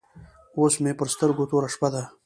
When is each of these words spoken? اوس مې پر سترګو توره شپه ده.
اوس 0.57 0.73
مې 0.83 0.91
پر 0.99 1.07
سترګو 1.13 1.49
توره 1.49 1.69
شپه 1.73 1.89
ده. 1.93 2.03